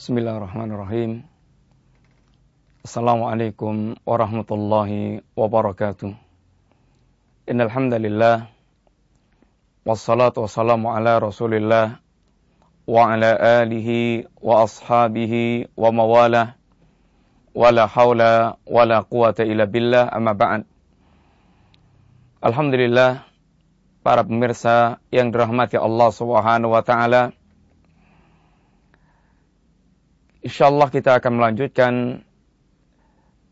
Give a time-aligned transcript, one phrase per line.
[0.00, 1.28] Bismillahirrahmanirrahim.
[2.80, 6.16] Assalamualaikum warahmatullahi wabarakatuh.
[7.44, 8.48] Innal hamdalillah
[9.84, 12.00] wassalatu wassalamu ala Rasulillah
[12.88, 16.56] wa ala alihi wa ashabihi wa mawalah
[17.52, 20.64] wala haula wala quwata illa billah amma ba'd.
[22.40, 23.28] Alhamdulillah
[24.00, 27.36] para pemirsa yang dirahmati Allah Subhanahu wa taala.
[30.40, 32.24] Insyaallah kita akan melanjutkan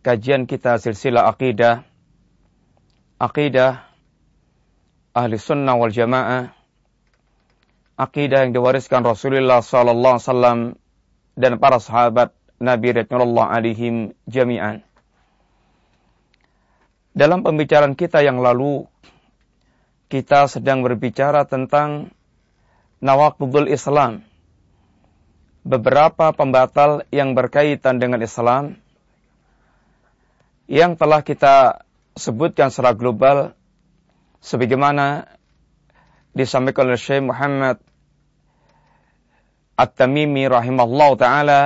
[0.00, 1.84] kajian kita silsilah akidah
[3.20, 3.84] akidah
[5.12, 6.56] ahli sunnah wal jamaah
[7.98, 10.58] akidah yang diwariskan Rasulullah sallallahu alaihi wasallam
[11.34, 12.30] dan para sahabat
[12.62, 14.86] Nabi radhiyallahu alaihim jami'an.
[17.14, 18.86] Dalam pembicaraan kita yang lalu
[20.06, 22.14] kita sedang berbicara tentang
[23.02, 24.27] nawaqidul Islam.
[25.68, 28.80] Beberapa pembatal yang berkaitan dengan Islam
[30.64, 31.84] yang telah kita
[32.16, 33.52] sebutkan secara global
[34.40, 35.28] sebagaimana
[36.32, 37.84] disampaikan oleh Syekh Muhammad
[39.76, 41.60] At-Tamimi rahimahullah taala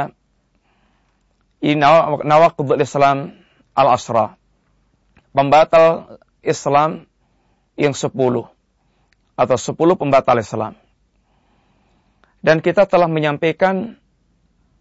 [1.62, 1.78] ini
[2.82, 3.38] Islam
[3.72, 4.34] al-asra.
[5.30, 7.06] Pembatal Islam
[7.78, 8.50] yang sepuluh
[9.38, 10.74] atau sepuluh pembatal Islam.
[12.42, 13.94] Dan kita telah menyampaikan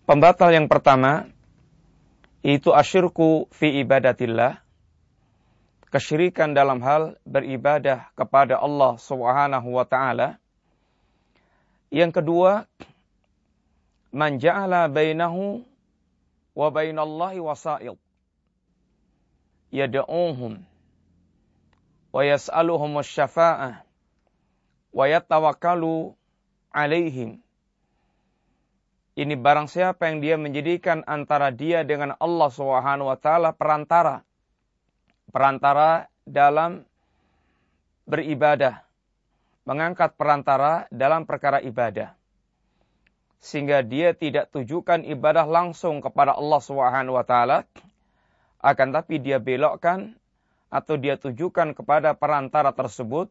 [0.10, 1.30] pembatal yang pertama
[2.42, 4.66] itu asyirku fi ibadatillah
[5.94, 10.42] kesyirikan dalam hal beribadah kepada Allah Subhanahu wa taala.
[11.92, 12.66] Yang kedua,
[14.10, 15.62] man ja'ala bainahu
[16.56, 18.00] wa bainallahi wasail.
[19.70, 20.64] Yad'uhum
[22.10, 23.84] wa yas'aluhum syafa'ah
[24.96, 26.16] wa yatawakkalu
[26.72, 27.44] alaihim.
[29.12, 34.24] Ini barang siapa yang dia menjadikan antara dia dengan Allah Subhanahu wa taala perantara.
[35.28, 36.88] Perantara dalam
[38.08, 38.88] beribadah.
[39.68, 42.16] Mengangkat perantara dalam perkara ibadah.
[43.44, 47.68] Sehingga dia tidak tujukan ibadah langsung kepada Allah Subhanahu wa taala
[48.62, 50.14] akan tapi dia belokkan
[50.72, 53.28] atau dia tujukan kepada perantara tersebut,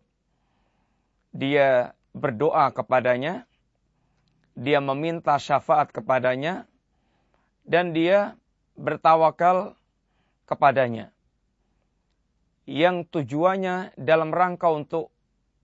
[1.33, 3.49] dia berdoa kepadanya,
[4.61, 6.69] dia meminta syafaat kepadanya,
[7.65, 8.37] dan dia
[8.77, 9.73] bertawakal
[10.45, 11.09] kepadanya.
[12.69, 15.09] Yang tujuannya dalam rangka untuk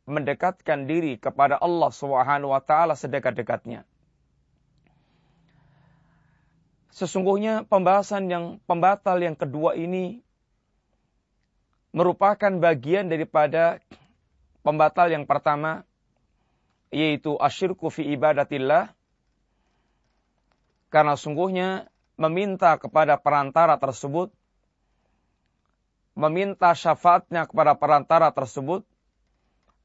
[0.09, 3.85] mendekatkan diri kepada Allah Subhanahu wa taala sedekat-dekatnya.
[6.97, 10.25] Sesungguhnya pembahasan yang pembatal yang kedua ini
[11.93, 13.85] merupakan bagian daripada
[14.65, 15.85] pembatal yang pertama
[16.97, 18.97] yaitu asyirku fi ibadatillah
[20.89, 24.33] karena sungguhnya meminta kepada perantara tersebut
[26.17, 28.81] meminta syafaatnya kepada perantara tersebut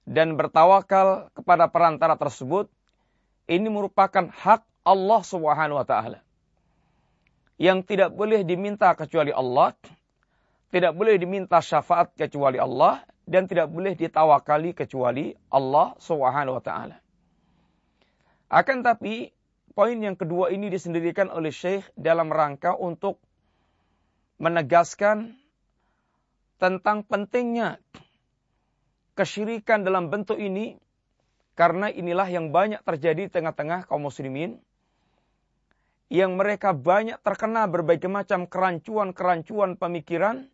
[0.07, 2.71] dan bertawakal kepada perantara tersebut
[3.51, 6.23] ini merupakan hak Allah Subhanahu wa taala
[7.59, 9.75] yang tidak boleh diminta kecuali Allah
[10.71, 17.00] tidak boleh diminta syafaat kecuali Allah dan tidak boleh ditawakali kecuali Allah Subhanahu wa taala.
[18.51, 19.31] Akan tapi
[19.71, 23.15] poin yang kedua ini disendirikan oleh Syekh dalam rangka untuk
[24.43, 25.39] menegaskan
[26.59, 27.79] tentang pentingnya
[29.15, 30.75] kesyirikan dalam bentuk ini
[31.55, 34.59] karena inilah yang banyak terjadi di tengah-tengah kaum muslimin
[36.11, 40.51] yang mereka banyak terkena berbagai macam kerancuan-kerancuan pemikiran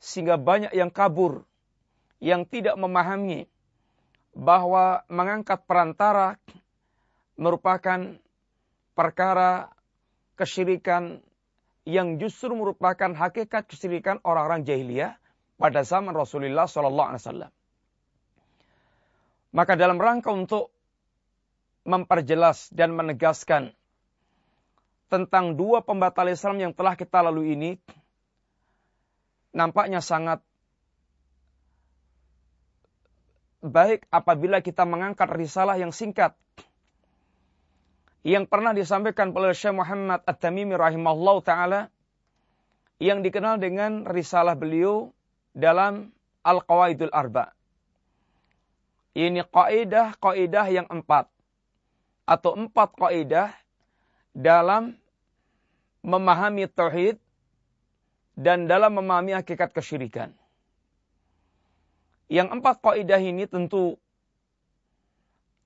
[0.00, 1.44] sehingga banyak yang kabur,
[2.16, 3.44] yang tidak memahami
[4.32, 6.40] bahwa mengangkat perantara
[7.40, 8.20] merupakan
[8.92, 9.72] perkara
[10.36, 11.24] kesyirikan
[11.88, 15.16] yang justru merupakan hakikat kesyirikan orang-orang jahiliyah
[15.56, 17.52] pada zaman Rasulullah Sallallahu Alaihi Wasallam.
[19.56, 20.68] Maka dalam rangka untuk
[21.88, 23.72] memperjelas dan menegaskan
[25.08, 27.70] tentang dua pembatal Islam yang telah kita lalui ini,
[29.50, 30.44] nampaknya sangat
[33.64, 36.36] baik apabila kita mengangkat risalah yang singkat
[38.20, 41.80] yang pernah disampaikan oleh Syekh Muhammad At-Tamimi rahimahullah taala
[43.00, 45.08] yang dikenal dengan risalah beliau
[45.56, 46.12] dalam
[46.44, 47.56] Al-Qawaidul Arba.
[49.16, 51.26] Ini kaidah-kaidah yang empat
[52.28, 53.50] atau empat kaidah
[54.36, 54.94] dalam
[56.04, 57.18] memahami tauhid
[58.36, 60.30] dan dalam memahami hakikat kesyirikan.
[62.30, 63.98] Yang empat kaidah ini tentu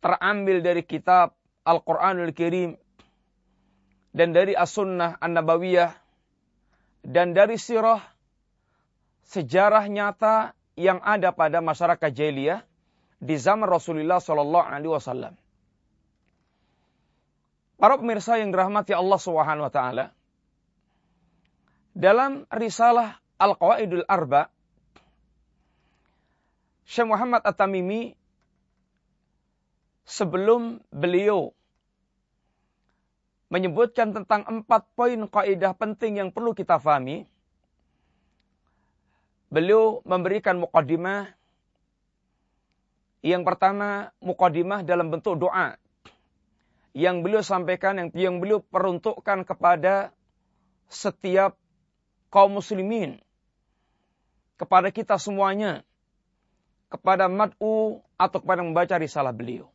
[0.01, 2.77] terambil dari kitab Al-Quranul Kirim
[4.15, 5.91] dan dari as-sunnah an-nabawiyah
[7.05, 8.01] dan dari sirah
[9.29, 12.63] sejarah nyata yang ada pada masyarakat jahiliyah
[13.19, 15.35] di zaman Rasulullah Shallallahu Alaihi Wasallam.
[17.81, 20.05] Para pemirsa yang dirahmati Allah Subhanahu Wa Taala,
[21.95, 24.51] dalam risalah Al-Qawaidul Arba,
[26.85, 28.15] Syekh Muhammad At-Tamimi
[30.05, 31.57] sebelum beliau
[33.53, 37.29] menyebutkan tentang empat poin kaidah penting yang perlu kita fahami.
[39.53, 41.31] Beliau memberikan mukaddimah.
[43.25, 45.79] Yang pertama, mukaddimah dalam bentuk doa.
[46.93, 50.11] Yang beliau sampaikan, yang, yang beliau peruntukkan kepada
[50.91, 51.55] setiap
[52.35, 53.23] kaum muslimin.
[54.59, 55.87] Kepada kita semuanya.
[56.91, 59.74] Kepada mad'u atau kepada membaca risalah beliau.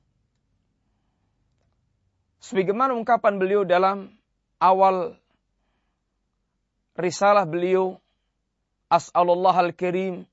[2.39, 4.15] Sebagaimana ungkapan beliau dalam
[4.63, 5.19] awal
[6.95, 7.99] risalah beliau,
[8.89, 10.23] As'alullah al-Karim,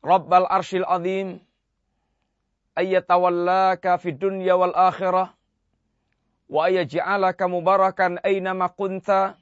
[0.00, 1.38] Rabbal Arshil Azim,
[2.74, 5.36] ayyatawallaka fid dunya wal akhirah,
[6.50, 9.36] wa ayyaj'alaka mubarakan aynama kunta,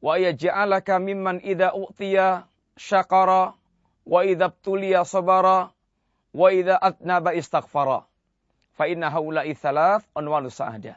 [0.00, 2.46] wa ayyaj'alaka mimman idha u'tiya
[2.78, 3.58] syakara,
[4.06, 5.74] wa idha btuliya sabara,
[6.32, 8.09] wa idha atnaba istaghfara.
[8.80, 10.96] Fa inna haula'i thalath unwanu sa'adah.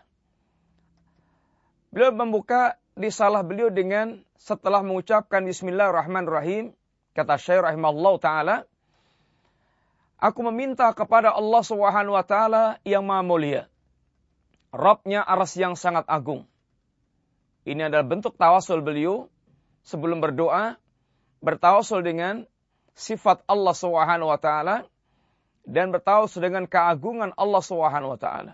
[1.91, 6.71] Beliau membuka risalah beliau dengan setelah mengucapkan bismillahirrahmanirrahim
[7.11, 8.55] kata Syekh rahimahullah taala
[10.15, 13.61] aku meminta kepada Allah Subhanahu wa taala yang Maha Mulia
[14.73, 16.45] Rabbnya aras yang sangat agung
[17.65, 19.29] ini adalah bentuk tawasul beliau
[19.85, 20.77] sebelum berdoa
[21.41, 22.45] bertawasul dengan
[22.93, 24.85] sifat Allah Subhanahu wa taala
[25.63, 28.53] dan bertawasul dengan keagungan Allah Subhanahu wa taala.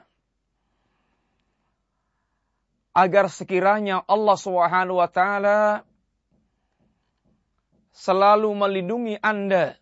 [2.93, 5.59] Agar sekiranya Allah Subhanahu wa taala
[7.93, 9.77] selalu melindungi Anda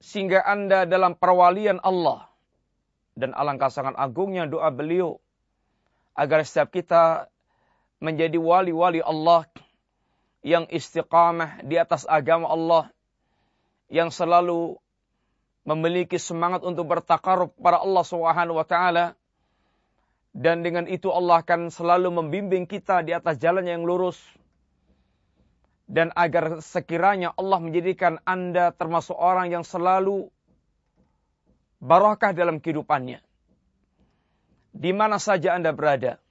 [0.00, 2.28] sehingga Anda dalam perwalian Allah.
[3.12, 5.20] Dan alangkah sangat agungnya doa beliau
[6.16, 7.28] agar setiap kita
[8.00, 9.44] menjadi wali-wali Allah
[10.40, 12.88] yang istiqamah di atas agama Allah
[13.92, 14.80] yang selalu
[15.64, 19.18] memiliki semangat untuk bertakarub para Allah Subhanahu wa taala
[20.30, 24.16] dan dengan itu Allah akan selalu membimbing kita di atas jalan yang lurus
[25.90, 30.30] dan agar sekiranya Allah menjadikan Anda termasuk orang yang selalu
[31.82, 33.18] barakah dalam kehidupannya.
[34.70, 36.22] Di mana saja Anda berada.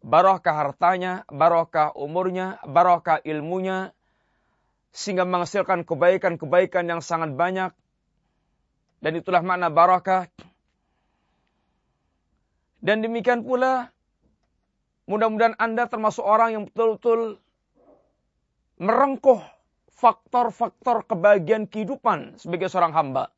[0.00, 3.92] Barakah hartanya, barakah umurnya, barakah ilmunya,
[4.96, 7.76] sehingga menghasilkan kebaikan-kebaikan yang sangat banyak
[9.00, 10.28] dan itulah makna barakah.
[12.80, 13.92] Dan demikian pula,
[15.04, 17.36] mudah-mudahan Anda termasuk orang yang betul-betul
[18.80, 19.40] merengkuh
[20.00, 23.28] faktor-faktor kebahagiaan kehidupan sebagai seorang hamba.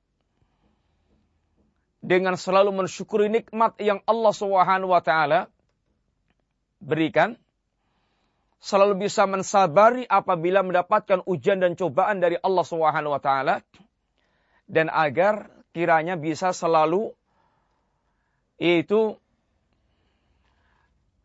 [2.02, 5.50] Dengan selalu mensyukuri nikmat yang Allah Subhanahu wa taala
[6.82, 7.38] berikan,
[8.62, 13.62] selalu bisa mensabari apabila mendapatkan ujian dan cobaan dari Allah Subhanahu wa taala
[14.72, 17.12] dan agar kiranya bisa selalu
[18.56, 19.20] itu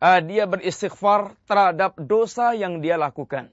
[0.04, 3.48] uh, dia beristighfar terhadap dosa yang dia lakukan.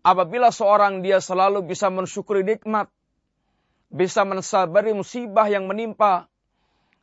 [0.00, 2.88] Apabila seorang dia selalu bisa mensyukuri nikmat,
[3.92, 6.30] bisa mensabari musibah yang menimpa,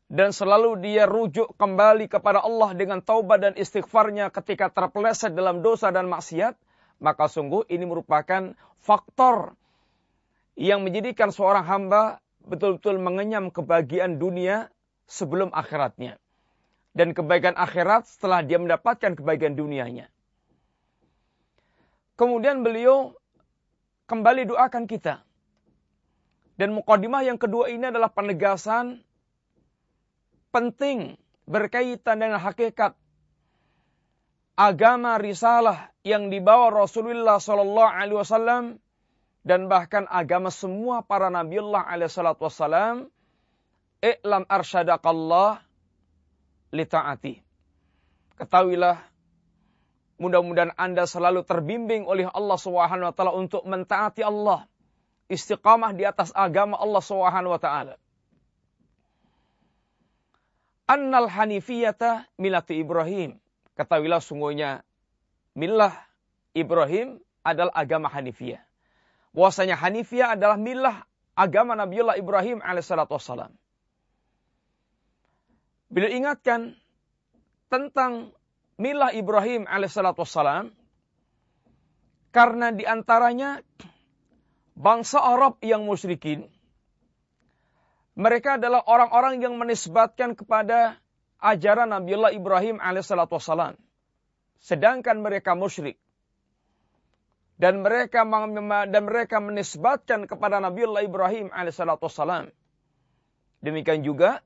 [0.09, 5.89] dan selalu dia rujuk kembali kepada Allah dengan taubat dan istighfarnya ketika terpeleset dalam dosa
[5.89, 6.57] dan maksiat,
[7.01, 9.57] maka sungguh ini merupakan faktor
[10.55, 14.71] yang menjadikan seorang hamba betul-betul mengenyam kebahagiaan dunia
[15.05, 16.17] sebelum akhiratnya.
[16.95, 20.07] Dan kebaikan akhirat setelah dia mendapatkan kebaikan dunianya.
[22.15, 23.11] Kemudian beliau
[24.07, 25.19] kembali doakan kita.
[26.55, 29.03] Dan mukadimah yang kedua ini adalah penegasan
[30.55, 32.95] penting berkaitan dengan hakikat
[34.55, 38.63] agama risalah yang dibawa Rasulullah Sallallahu Alaihi Wasallam
[39.45, 43.13] dan bahkan agama semua para nabiullah alaihi salatu wassalam
[44.01, 45.61] i'lam arsyadakallah
[46.73, 46.85] li
[48.41, 48.97] ketahuilah
[50.17, 54.65] mudah-mudahan Anda selalu terbimbing oleh Allah Subhanahu wa taala untuk mentaati Allah
[55.29, 57.95] istiqamah di atas agama Allah Subhanahu wa taala.
[60.85, 63.41] Annal hanifiyata milati Ibrahim.
[63.73, 64.85] Ketahuilah sungguhnya
[65.57, 65.91] milah
[66.55, 68.63] Ibrahim adalah agama Hanifiyah
[69.35, 71.03] bahwasanya Hanifiyah adalah milah
[71.35, 73.19] agama Nabiullah Ibrahim alaihissalatu
[75.91, 76.79] Beliau ingatkan
[77.67, 78.31] tentang
[78.79, 80.71] milah Ibrahim alaihissalam
[82.31, 83.59] karena di antaranya
[84.75, 86.47] bangsa Arab yang musyrikin
[88.15, 90.95] mereka adalah orang-orang yang menisbatkan kepada
[91.43, 93.75] ajaran Nabiullah Ibrahim alaihissalam.
[94.63, 95.99] Sedangkan mereka musyrik.
[97.55, 98.27] Dan mereka
[98.91, 102.51] dan mereka menisbatkan kepada Nabiullah Ibrahim alaihissalam.
[103.63, 104.43] Demikian juga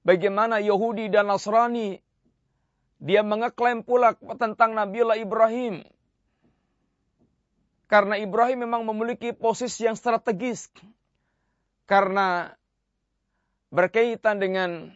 [0.00, 2.00] bagaimana Yahudi dan Nasrani
[2.96, 5.84] dia mengeklaim pula tentang Nabiullah Ibrahim.
[7.86, 10.72] Karena Ibrahim memang memiliki posisi yang strategis
[11.86, 12.56] karena
[13.70, 14.90] berkaitan dengan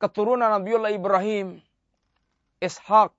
[0.00, 1.60] keturunan Nabiullah Ibrahim,
[2.64, 3.12] Ishak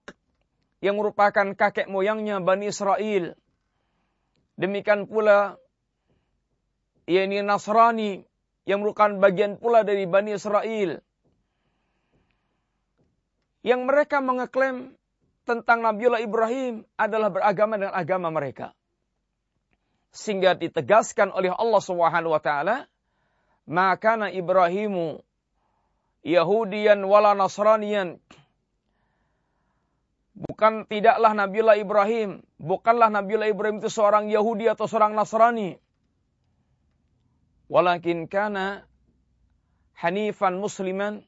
[0.84, 3.34] yang merupakan kakek moyangnya Bani Israel.
[4.58, 5.58] Demikian pula
[7.10, 8.26] yakni Nasrani
[8.68, 11.02] yang merupakan bagian pula dari Bani Israel.
[13.66, 14.96] Yang mereka mengeklaim
[15.48, 18.76] tentang Nabiullah Ibrahim adalah beragama dengan agama mereka
[20.12, 22.90] sehingga ditegaskan oleh Allah Subhanahu wa taala
[23.68, 25.20] maka Ibrahimu
[26.26, 28.20] Yahudian wala Nasranian
[30.38, 35.82] Bukan tidaklah Nabiullah Ibrahim, bukanlah Nabiullah Ibrahim itu seorang Yahudi atau seorang Nasrani.
[37.74, 38.86] Walakin kana
[39.98, 41.26] hanifan musliman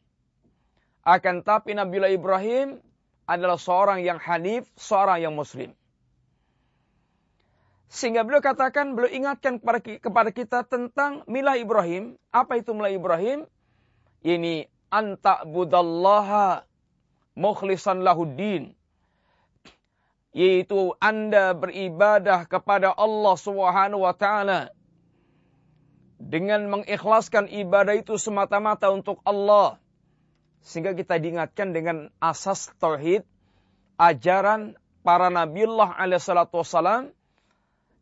[1.02, 2.78] akan tapi Nabiullah Ibrahim
[3.26, 5.74] adalah seorang yang hanif, seorang yang muslim.
[7.90, 9.58] Sehingga beliau katakan, beliau ingatkan
[9.98, 12.14] kepada kita tentang milah Ibrahim.
[12.30, 13.50] Apa itu milah Ibrahim?
[14.22, 16.70] Ini anta budallaha
[17.34, 18.78] mukhlisan lahuddin.
[20.32, 24.70] Yaitu Anda beribadah kepada Allah Subhanahu wa taala
[26.20, 29.82] dengan mengikhlaskan ibadah itu semata-mata untuk Allah.
[30.62, 33.24] Sehingga kita diingatkan dengan asas tauhid,
[33.96, 37.16] ajaran para nabiullah alaihi salatu wassalam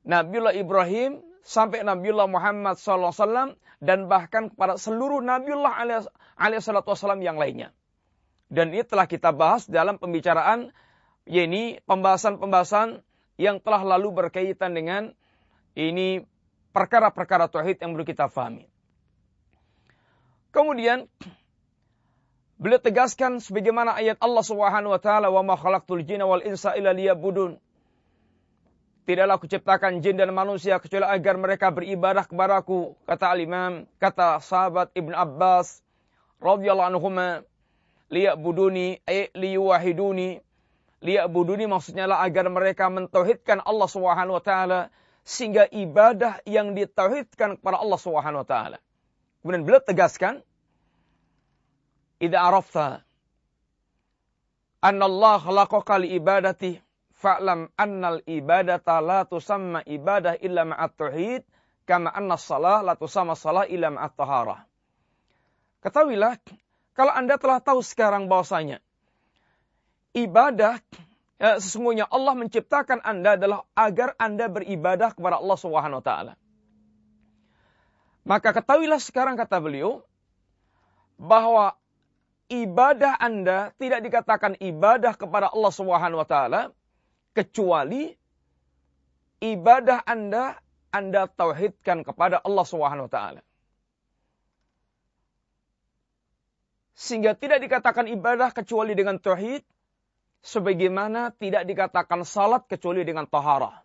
[0.08, 5.84] Nabiullah Ibrahim sampai Nabiullah Muhammad SAW dan bahkan kepada seluruh Nabiullah
[6.40, 7.76] SAW yang lainnya.
[8.48, 10.72] Dan ini telah kita bahas dalam pembicaraan,
[11.28, 13.04] yaitu pembahasan-pembahasan
[13.38, 15.14] yang telah lalu berkaitan dengan
[15.78, 16.26] ini
[16.74, 18.66] perkara-perkara tauhid yang perlu kita fahami.
[20.50, 21.06] Kemudian
[22.58, 26.98] beliau tegaskan sebagaimana ayat Allah Subhanahu wa taala wa ma khalaqtul jinna wal insa illa
[26.98, 27.62] liya'budun.
[29.08, 32.92] Tidaklah kuciptakan jin dan manusia kecuali agar mereka beribadah kepadaku.
[33.08, 35.80] Kata al-imam, kata sahabat Ibn Abbas
[36.44, 37.46] radhiyallahu anhuma
[38.12, 40.44] liya'buduni ay liyuwahiduni
[41.02, 44.80] liya'buduni maksudnya lah agar mereka mentauhidkan Allah Subhanahu wa taala
[45.22, 48.78] sehingga ibadah yang ditauhidkan kepada Allah Subhanahu wa taala.
[49.44, 50.42] Kemudian beliau tegaskan
[52.18, 53.06] idza arafta
[54.82, 56.80] anna Allah khalaqaka li ibadati
[57.18, 61.42] fa'lam annal ibadata la tusamma ibadah illa ma'at tauhid
[61.86, 64.60] kama anna salah la tusamma salah illa ma'at taharah.
[65.82, 66.42] Ketahuilah
[66.98, 68.82] kalau Anda telah tahu sekarang bahwasanya
[70.16, 70.80] ibadah
[71.42, 76.34] ya, sesungguhnya Allah menciptakan Anda adalah agar Anda beribadah kepada Allah Subhanahu wa taala.
[78.28, 80.04] Maka ketahuilah sekarang kata beliau
[81.16, 81.80] bahwa
[82.52, 86.62] ibadah Anda tidak dikatakan ibadah kepada Allah Subhanahu wa taala
[87.32, 88.12] kecuali
[89.40, 90.60] ibadah Anda
[90.92, 93.42] Anda tauhidkan kepada Allah Subhanahu wa taala.
[96.98, 99.62] Sehingga tidak dikatakan ibadah kecuali dengan tauhid
[100.48, 103.84] sebagaimana tidak dikatakan salat kecuali dengan taharah.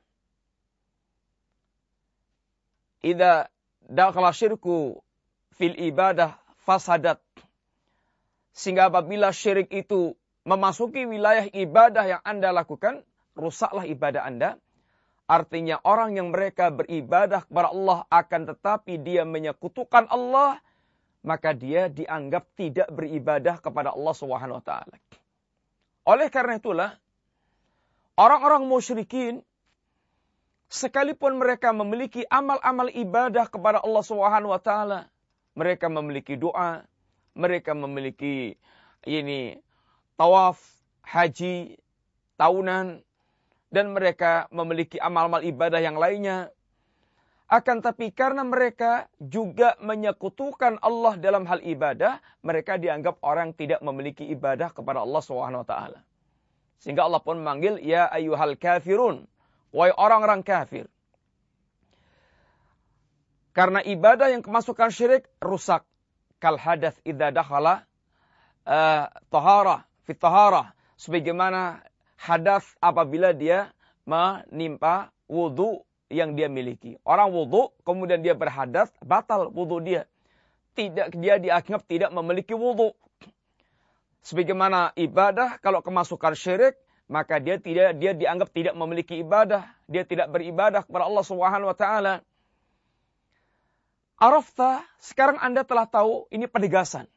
[3.02, 3.50] Idza
[3.90, 5.02] dakhala syirku
[5.58, 7.18] fil ibadah fasadat.
[8.54, 10.14] Sehingga apabila syirik itu
[10.46, 13.02] memasuki wilayah ibadah yang Anda lakukan,
[13.34, 14.54] rusaklah ibadah Anda.
[15.26, 20.60] Artinya orang yang mereka beribadah kepada Allah akan tetapi dia menyekutukan Allah,
[21.24, 24.96] maka dia dianggap tidak beribadah kepada Allah Subhanahu wa taala.
[26.02, 26.90] Oleh karena itulah
[28.18, 29.46] orang-orang musyrikin
[30.66, 35.00] sekalipun mereka memiliki amal-amal ibadah kepada Allah Subhanahu wa taala,
[35.52, 36.82] mereka memiliki doa,
[37.36, 38.56] mereka memiliki
[39.06, 39.60] ini
[40.16, 40.58] tawaf,
[41.04, 41.76] haji,
[42.40, 43.04] tahunan,
[43.68, 46.48] dan mereka memiliki amal-amal ibadah yang lainnya.
[47.52, 54.24] Akan tapi karena mereka juga menyekutukan Allah dalam hal ibadah, mereka dianggap orang tidak memiliki
[54.32, 55.74] ibadah kepada Allah SWT.
[56.80, 59.28] Sehingga Allah pun memanggil, Ya ayuhal kafirun.
[59.68, 60.88] Wahai orang-orang kafir.
[63.52, 65.84] Karena ibadah yang kemasukan syirik rusak.
[66.40, 67.84] Kal hadath idha dakhala
[68.64, 70.72] uh, tahara fitaharah.
[70.96, 71.84] Sebagaimana
[72.16, 73.76] hadas apabila dia
[74.08, 77.00] menimpa wudhu yang dia miliki.
[77.02, 80.04] Orang wudhu, kemudian dia berhadas, batal wudhu dia.
[80.76, 82.92] Tidak dia dianggap tidak memiliki wudhu.
[84.22, 86.78] Sebagaimana ibadah, kalau kemasukan syirik,
[87.10, 91.76] maka dia tidak dia dianggap tidak memiliki ibadah, dia tidak beribadah kepada Allah Subhanahu wa
[91.76, 92.14] taala.
[94.22, 97.10] Arafta, sekarang Anda telah tahu ini penegasan.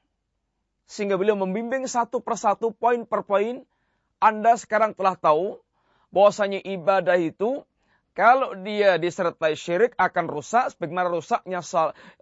[0.90, 3.62] Sehingga beliau membimbing satu persatu, poin per poin.
[4.18, 5.62] Anda sekarang telah tahu
[6.10, 7.62] bahwasanya ibadah itu
[8.16, 11.60] kalau dia disertai syirik akan rusak sebagaimana rusaknya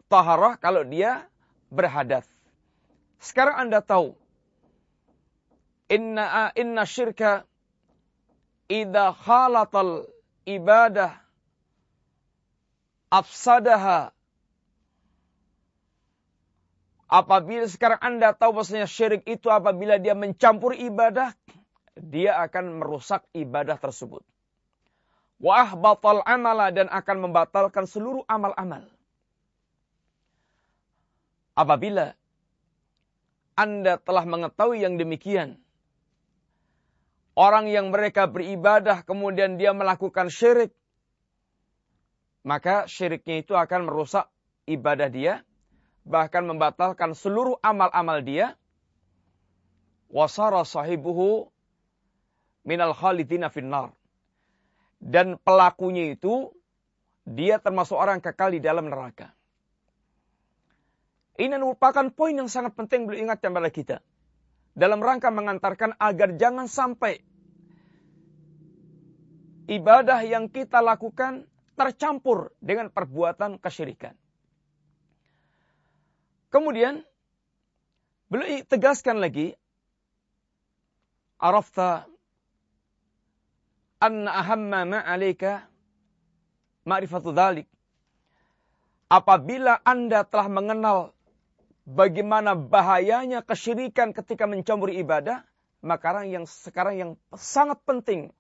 [0.10, 1.30] taharah kalau dia
[1.70, 2.26] berhadas.
[3.22, 4.18] Sekarang Anda tahu
[5.94, 7.46] inna inna syirka
[8.66, 10.10] idza khalatal
[10.50, 11.14] ibadah
[13.14, 14.10] afsadaha
[17.14, 21.30] Apabila sekarang Anda tahu bahwasanya syirik itu apabila dia mencampur ibadah,
[21.94, 24.26] dia akan merusak ibadah tersebut.
[25.44, 28.88] Wah batal amala dan akan membatalkan seluruh amal-amal.
[31.52, 32.16] Apabila
[33.60, 35.60] Anda telah mengetahui yang demikian,
[37.36, 40.72] orang yang mereka beribadah kemudian dia melakukan syirik,
[42.48, 44.32] maka syiriknya itu akan merusak
[44.64, 45.44] ibadah dia
[46.04, 48.56] bahkan membatalkan seluruh amal-amal dia
[50.12, 51.48] wasara sahibuhu
[52.68, 53.96] minal khalidina finnar
[55.04, 56.56] dan pelakunya itu
[57.28, 59.36] dia termasuk orang kekal di dalam neraka.
[61.36, 63.98] Ini merupakan poin yang sangat penting beliau ingatkan kepada kita.
[64.74, 67.20] Dalam rangka mengantarkan agar jangan sampai
[69.68, 74.14] ibadah yang kita lakukan tercampur dengan perbuatan kesyirikan.
[76.54, 77.02] Kemudian
[78.30, 79.58] beliau tegaskan lagi
[81.42, 82.06] Arafta
[84.04, 85.64] anna ahamma ma'alika
[86.84, 87.72] ma'rifatu dhalik.
[89.08, 91.16] Apabila Anda telah mengenal
[91.88, 95.48] bagaimana bahayanya kesyirikan ketika mencampuri ibadah,
[95.80, 98.36] maka yang sekarang yang sangat penting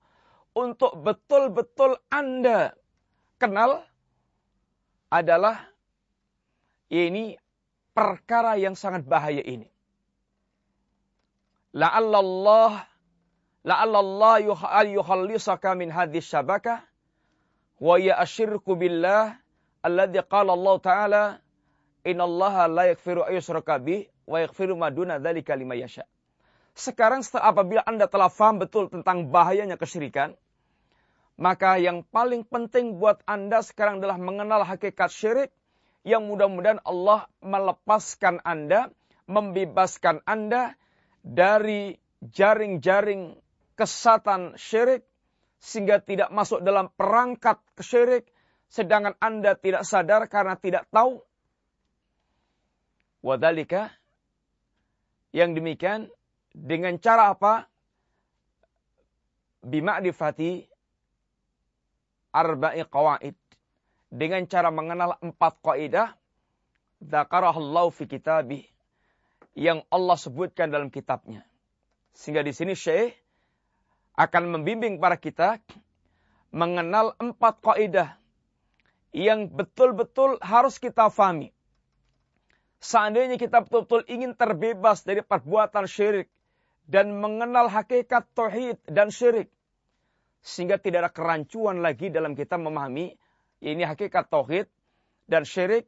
[0.51, 2.75] untuk betul-betul Anda
[3.39, 3.87] kenal
[5.13, 5.69] adalah
[6.89, 7.37] ini
[7.93, 9.69] perkara yang sangat bahaya ini.
[11.73, 12.92] La'allallah
[13.63, 14.43] la'allallah
[14.87, 16.83] yuhallisaka min hadis syabakah
[17.79, 19.39] wa ya'ashirku billah
[19.83, 21.23] alladhi qala Allah ta'ala
[22.03, 26.07] innallaha la yaghfiru ayyushraka bih wa yaghfiru ma duna dzalika liman yasha.
[26.73, 30.33] Sekarang setelah apabila Anda telah faham betul tentang bahayanya kesyirikan,
[31.37, 35.51] maka yang paling penting buat Anda sekarang adalah mengenal hakikat syirik
[36.01, 38.89] yang mudah-mudahan Allah melepaskan Anda,
[39.29, 40.73] membebaskan Anda
[41.21, 41.95] dari
[42.25, 43.42] jaring-jaring
[43.73, 45.05] kesatan syirik
[45.63, 48.27] sehingga tidak masuk dalam perangkat kesyirik
[48.67, 51.23] sedangkan Anda tidak sadar karena tidak tahu.
[53.23, 53.93] Wadalika
[55.31, 56.11] yang demikian
[56.51, 57.71] dengan cara apa?
[59.63, 60.67] Bima'rifati
[62.35, 63.37] arba'i qawaid
[64.11, 66.11] dengan cara mengenal empat kaidah
[66.99, 68.67] dzakarahallahu fi kitabih
[69.55, 71.47] yang Allah sebutkan dalam kitabnya.
[72.11, 73.22] Sehingga di sini Syekh
[74.13, 75.57] akan membimbing para kita
[76.53, 78.13] mengenal empat kaidah
[79.13, 81.53] yang betul-betul harus kita fahami.
[82.83, 86.27] Seandainya kita betul-betul ingin terbebas dari perbuatan syirik
[86.83, 89.47] dan mengenal hakikat tauhid dan syirik
[90.43, 93.15] sehingga tidak ada kerancuan lagi dalam kita memahami
[93.63, 94.67] ini hakikat tauhid
[95.31, 95.87] dan syirik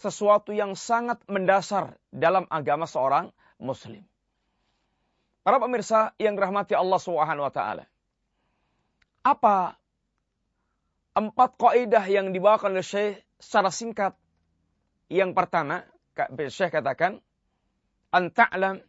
[0.00, 3.28] sesuatu yang sangat mendasar dalam agama seorang
[3.60, 4.00] muslim.
[5.46, 7.86] Para pemirsa yang dirahmati Allah Subhanahu wa taala.
[9.22, 9.78] Apa
[11.14, 14.18] empat kaidah yang dibawakan oleh Syekh secara singkat?
[15.06, 15.86] Yang pertama,
[16.50, 17.22] Syekh katakan,
[18.10, 18.82] "An ta'lam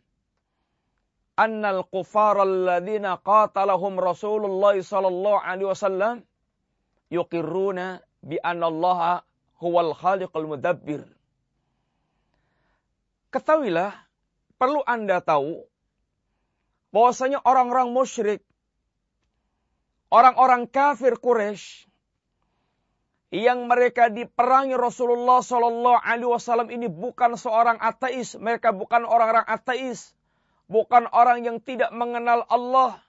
[1.37, 6.25] annal kufara alladhina qatalahum Rasulullah sallallahu alaihi wasallam
[7.13, 9.21] yuqirruna bi anallaha
[9.61, 11.05] huwal khaliqul mudabbir.
[13.29, 13.93] Ketahuilah,
[14.57, 15.61] perlu Anda tahu
[16.91, 18.41] bahwasanya orang-orang musyrik,
[20.13, 21.85] orang-orang kafir Quraisy
[23.31, 30.15] yang mereka diperangi Rasulullah Shallallahu Alaihi Wasallam ini bukan seorang ateis, mereka bukan orang-orang ateis,
[30.71, 33.03] bukan orang yang tidak mengenal Allah,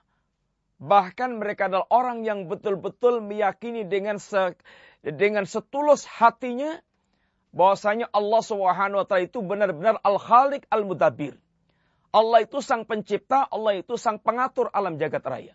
[0.79, 4.55] Bahkan mereka adalah orang yang betul-betul meyakini dengan se,
[5.03, 6.79] dengan setulus hatinya
[7.51, 11.35] bahwasanya Allah Subhanahu wa taala itu benar-benar Al-Khaliq Al-Mudabbir.
[12.09, 15.53] Allah itu sang pencipta, Allah itu sang pengatur alam jagat raya.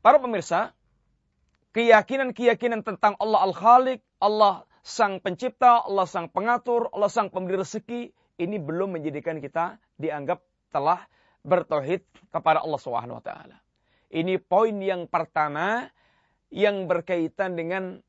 [0.00, 0.72] Para pemirsa,
[1.74, 8.56] keyakinan-keyakinan tentang Allah Al-Khaliq, Allah sang pencipta, Allah sang pengatur, Allah sang pemberi rezeki, ini
[8.56, 10.40] belum menjadikan kita dianggap
[10.72, 11.04] telah
[11.44, 13.60] bertauhid kepada Allah Subhanahu wa taala.
[14.10, 15.86] Ini poin yang pertama
[16.50, 18.02] yang berkaitan dengan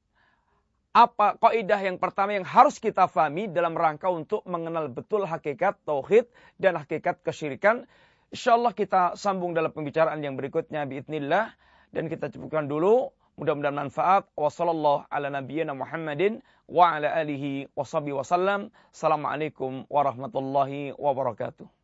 [0.92, 6.28] apa kaidah yang pertama yang harus kita fahami dalam rangka untuk mengenal betul hakikat tauhid
[6.60, 7.88] dan hakikat kesyirikan.
[8.36, 11.56] Insyaallah kita sambung dalam pembicaraan yang berikutnya biidznillah
[11.96, 18.68] dan kita cukupkan dulu mudah-mudahan manfaat wasallallahu ala nabiyyina Muhammadin wa ala alihi wasallam.
[18.92, 21.81] Assalamualaikum warahmatullahi wabarakatuh.